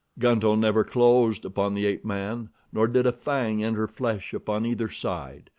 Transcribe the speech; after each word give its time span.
Gunto 0.17 0.55
never 0.55 0.83
closed 0.83 1.45
upon 1.45 1.75
the 1.75 1.85
ape 1.85 2.03
man, 2.03 2.49
nor 2.73 2.87
did 2.87 3.05
a 3.05 3.11
fang 3.11 3.63
enter 3.63 3.85
flesh 3.87 4.33
upon 4.33 4.65
either 4.65 4.89
side. 4.89 5.47